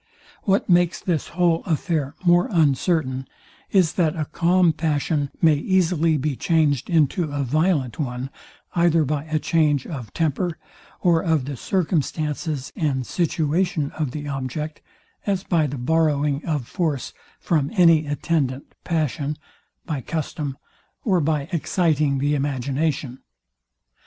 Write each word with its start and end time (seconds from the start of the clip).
What 0.45 0.67
makes 0.67 0.99
this 0.99 1.27
whole 1.27 1.61
affair 1.65 2.15
more 2.25 2.47
uncertain, 2.51 3.27
is, 3.69 3.93
that 3.93 4.15
a 4.15 4.25
calm 4.25 4.73
passion 4.73 5.29
may 5.43 5.53
easily 5.53 6.17
be 6.17 6.35
changed 6.35 6.89
into 6.89 7.31
a 7.31 7.43
violent 7.43 7.99
one, 7.99 8.31
either 8.73 9.03
by 9.05 9.25
a 9.25 9.37
change 9.37 9.85
of 9.85 10.11
temper, 10.11 10.57
or 11.01 11.21
of 11.21 11.45
the 11.45 11.55
circumstances 11.55 12.73
and 12.75 13.05
situation 13.05 13.91
of 13.91 14.09
the 14.09 14.27
object, 14.27 14.81
as 15.27 15.43
by 15.43 15.67
the 15.67 15.77
borrowing 15.77 16.43
of 16.45 16.67
force 16.67 17.13
from 17.39 17.69
any 17.75 18.07
attendant 18.07 18.73
passion, 18.83 19.37
by 19.85 20.01
custom, 20.01 20.57
or 21.05 21.21
by 21.21 21.47
exciting 21.51 22.17
the 22.17 22.33
imagination. 22.33 23.19